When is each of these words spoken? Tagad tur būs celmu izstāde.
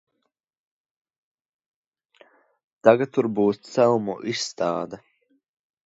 Tagad 2.87 3.13
tur 3.19 3.31
būs 3.39 3.63
celmu 3.71 4.21
izstāde. 4.35 5.07